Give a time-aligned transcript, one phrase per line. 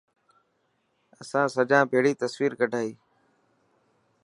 [1.21, 2.91] اسان سجان ڀيڙي تصويرو ڪڌائي.